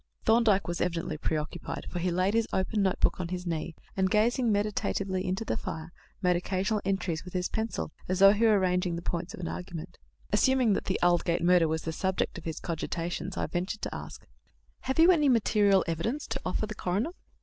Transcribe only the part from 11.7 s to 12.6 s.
the subject of his